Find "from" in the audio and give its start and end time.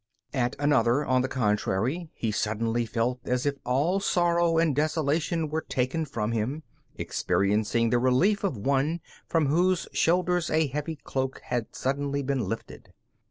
6.05-6.31, 9.27-9.45